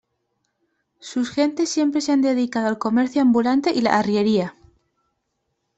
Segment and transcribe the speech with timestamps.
[0.99, 4.55] Sus gentes siempre se han dedicado al comercio ambulante y la arriería.